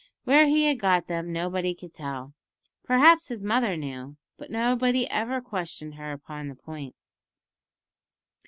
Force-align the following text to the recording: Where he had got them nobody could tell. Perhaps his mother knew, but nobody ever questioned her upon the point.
Where 0.23 0.47
he 0.47 0.63
had 0.65 0.79
got 0.79 1.05
them 1.05 1.31
nobody 1.31 1.75
could 1.75 1.93
tell. 1.93 2.33
Perhaps 2.83 3.27
his 3.27 3.43
mother 3.43 3.77
knew, 3.77 4.17
but 4.35 4.49
nobody 4.49 5.07
ever 5.11 5.41
questioned 5.41 5.93
her 5.93 6.11
upon 6.11 6.47
the 6.47 6.55
point. 6.55 6.95